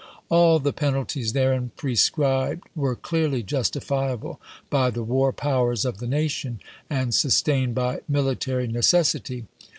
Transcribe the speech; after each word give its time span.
All 0.29 0.57
the 0.57 0.73
penalties 0.73 1.33
therein 1.33 1.73
prescribed 1.77 2.63
were 2.75 2.95
clearly 2.95 3.43
justifiable 3.43 4.41
by 4.71 4.89
the 4.89 5.03
war 5.03 5.31
powers 5.31 5.85
of 5.85 5.99
the 5.99 6.07
nation 6.07 6.59
and 6.89 7.13
sustained 7.13 7.75
by 7.75 7.99
military 8.09 8.67
necessity. 8.67 9.45